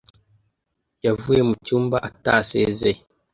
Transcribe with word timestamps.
Yavuye 1.05 1.41
mucyumba 1.49 1.97
atasezeye. 2.09 2.99